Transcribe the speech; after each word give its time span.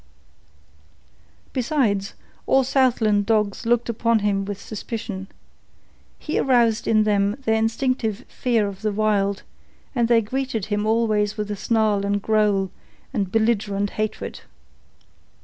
Besides, 1.53 2.15
all 2.47 2.63
Southland 2.63 3.27
dogs 3.27 3.67
looked 3.67 3.87
upon 3.87 4.17
him 4.17 4.45
with 4.45 4.59
suspicion. 4.59 5.27
He 6.17 6.39
aroused 6.39 6.87
in 6.87 7.03
them 7.03 7.35
their 7.45 7.57
instinctive 7.57 8.25
fear 8.27 8.67
of 8.67 8.81
the 8.81 8.91
Wild, 8.91 9.43
and 9.93 10.07
they 10.07 10.21
greeted 10.23 10.65
him 10.65 10.87
always 10.87 11.37
with 11.37 11.55
snarl 11.55 12.03
and 12.03 12.19
growl 12.19 12.71
and 13.13 13.31
belligerent 13.31 13.91
hatred. 13.91 14.39